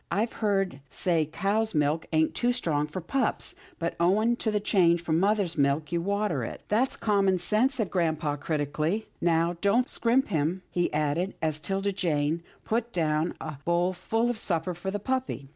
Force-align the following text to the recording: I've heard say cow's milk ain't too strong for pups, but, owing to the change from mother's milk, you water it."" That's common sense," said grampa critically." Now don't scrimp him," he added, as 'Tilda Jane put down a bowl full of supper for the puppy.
I've 0.09 0.33
heard 0.33 0.79
say 0.89 1.29
cow's 1.31 1.75
milk 1.75 2.07
ain't 2.11 2.33
too 2.33 2.51
strong 2.53 2.87
for 2.87 3.01
pups, 3.01 3.53
but, 3.77 3.95
owing 3.99 4.35
to 4.37 4.49
the 4.49 4.59
change 4.59 5.03
from 5.03 5.19
mother's 5.19 5.59
milk, 5.59 5.91
you 5.91 6.01
water 6.01 6.43
it."" 6.43 6.61
That's 6.69 6.97
common 6.97 7.37
sense," 7.37 7.75
said 7.75 7.91
grampa 7.91 8.35
critically." 8.35 9.05
Now 9.31 9.57
don't 9.61 9.87
scrimp 9.87 10.29
him," 10.29 10.63
he 10.71 10.91
added, 10.91 11.35
as 11.39 11.59
'Tilda 11.59 11.91
Jane 11.91 12.41
put 12.65 12.91
down 12.91 13.35
a 13.39 13.57
bowl 13.63 13.93
full 13.93 14.27
of 14.31 14.39
supper 14.39 14.73
for 14.73 14.89
the 14.89 14.97
puppy. 14.97 15.49